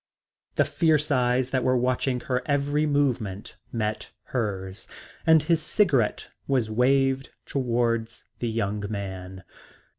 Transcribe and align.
The 0.55 0.65
fierce 0.65 1.11
eyes 1.11 1.51
that 1.51 1.63
were 1.63 1.77
watching 1.77 2.21
her 2.21 2.41
every 2.47 2.87
movement 2.87 3.55
met 3.71 4.09
hers, 4.29 4.87
and 5.27 5.43
his 5.43 5.61
cigarette 5.61 6.31
was 6.47 6.71
waved 6.71 7.29
towards 7.45 8.23
the 8.39 8.49
young 8.49 8.83
man. 8.89 9.43